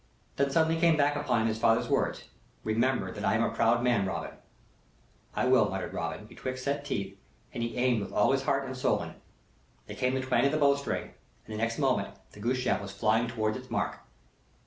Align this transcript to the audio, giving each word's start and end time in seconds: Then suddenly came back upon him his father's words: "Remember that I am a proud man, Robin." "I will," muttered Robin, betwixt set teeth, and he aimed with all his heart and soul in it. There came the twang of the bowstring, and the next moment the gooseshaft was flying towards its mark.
Then 0.35 0.49
suddenly 0.49 0.81
came 0.81 0.97
back 0.97 1.15
upon 1.15 1.41
him 1.43 1.47
his 1.47 1.59
father's 1.59 1.87
words: 1.87 2.23
"Remember 2.63 3.11
that 3.11 3.23
I 3.23 3.35
am 3.35 3.43
a 3.43 3.51
proud 3.51 3.83
man, 3.83 4.07
Robin." 4.07 4.31
"I 5.35 5.45
will," 5.45 5.69
muttered 5.69 5.93
Robin, 5.93 6.25
betwixt 6.25 6.63
set 6.63 6.83
teeth, 6.83 7.15
and 7.53 7.61
he 7.61 7.77
aimed 7.77 8.01
with 8.01 8.11
all 8.11 8.31
his 8.31 8.41
heart 8.41 8.65
and 8.65 8.75
soul 8.75 9.03
in 9.03 9.09
it. 9.09 9.21
There 9.85 9.95
came 9.95 10.15
the 10.15 10.21
twang 10.21 10.43
of 10.43 10.51
the 10.51 10.57
bowstring, 10.57 11.13
and 11.45 11.53
the 11.53 11.57
next 11.59 11.77
moment 11.77 12.15
the 12.31 12.39
gooseshaft 12.39 12.81
was 12.81 12.91
flying 12.91 13.27
towards 13.27 13.57
its 13.57 13.69
mark. 13.69 13.99